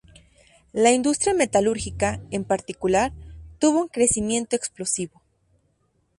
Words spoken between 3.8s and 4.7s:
un crecimiento